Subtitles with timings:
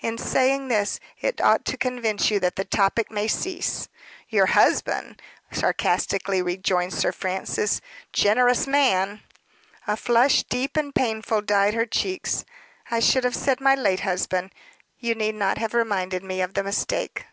[0.00, 3.88] In saying this, it ought to convince you that the topic may cease."
[4.28, 7.80] "Your husband!" sarcastically rejoined Sir Francis.
[8.12, 9.22] "Generous man!"
[9.86, 12.44] A flush, deep and painful, dyed her cheeks.
[12.90, 14.50] "I should have said my late husband.
[14.98, 17.24] You need not have reminded me of the mistake."